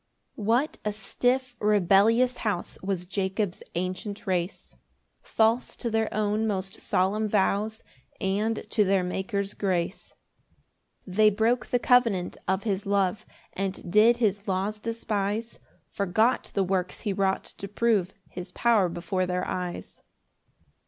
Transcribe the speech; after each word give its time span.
1 0.33 0.45
What 0.47 0.77
a 0.83 0.91
stiff 0.93 1.55
rebellious 1.59 2.37
house 2.37 2.75
Was 2.81 3.05
Jacob's 3.05 3.61
ancient 3.75 4.25
race! 4.25 4.73
False 5.21 5.75
to 5.75 5.91
their 5.91 6.11
own 6.11 6.47
most 6.47 6.81
solemn 6.81 7.27
vows, 7.27 7.83
And 8.19 8.65
to 8.71 8.83
their 8.83 9.03
Maker's 9.03 9.53
grace. 9.53 10.15
2 11.05 11.11
They 11.11 11.29
broke 11.29 11.67
the 11.67 11.77
covenant 11.77 12.35
of 12.47 12.63
his 12.63 12.87
love, 12.87 13.27
And 13.53 13.91
did 13.91 14.17
his 14.17 14.47
laws 14.47 14.79
despise, 14.79 15.59
Forgot 15.91 16.49
the 16.55 16.63
works 16.63 17.01
he 17.01 17.13
wrought 17.13 17.43
to 17.59 17.67
prove 17.67 18.15
His 18.27 18.51
power 18.51 18.89
before 18.89 19.27
their 19.27 19.47
eyes. 19.47 20.01